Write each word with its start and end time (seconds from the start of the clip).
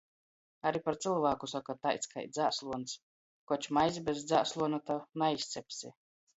Ari 0.69 0.79
par 0.87 0.95
cylvāku 1.05 1.49
soka- 1.51 1.75
taids 1.83 2.09
kai 2.15 2.25
dzāsluons. 2.39 2.97
Koč 3.53 3.71
maizi 3.79 4.05
bez 4.11 4.27
dzāsluona 4.33 4.83
to 4.91 5.01
naizcepsi. 5.27 5.97